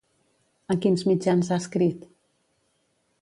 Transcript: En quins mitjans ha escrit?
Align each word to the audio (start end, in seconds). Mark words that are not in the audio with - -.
En 0.75 0.79
quins 0.85 1.03
mitjans 1.09 1.51
ha 1.55 1.59
escrit? 1.63 2.07